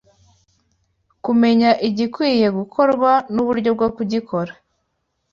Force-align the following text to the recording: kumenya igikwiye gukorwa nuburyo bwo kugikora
kumenya 1.23 1.69
igikwiye 1.87 2.47
gukorwa 2.57 3.11
nuburyo 3.33 3.69
bwo 3.77 3.87
kugikora 3.95 4.51